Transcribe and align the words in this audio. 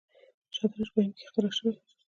شطرنج 0.55 0.89
په 0.93 0.99
هند 1.03 1.13
کې 1.17 1.23
اختراع 1.25 1.51
شوی. 1.57 1.73